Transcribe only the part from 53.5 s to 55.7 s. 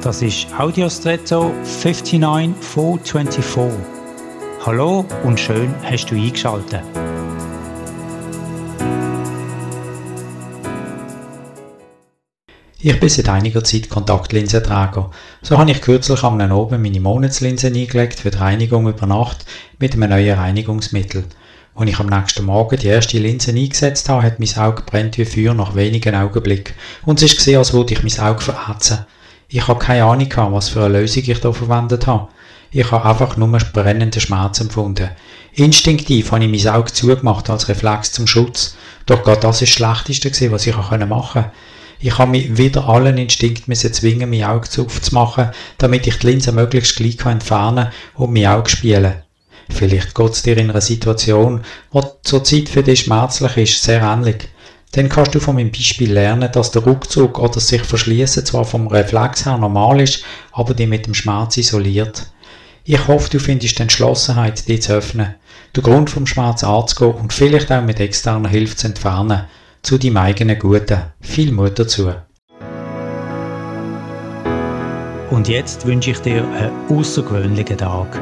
ist, sehr ähnlich. Dann kannst du von meinem